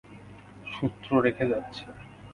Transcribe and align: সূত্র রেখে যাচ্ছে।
সূত্র 0.65 1.09
রেখে 1.21 1.45
যাচ্ছে। 1.47 1.83